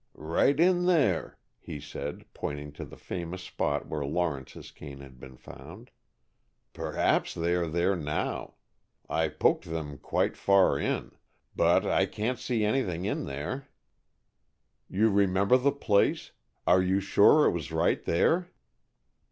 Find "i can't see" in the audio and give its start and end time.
11.85-12.65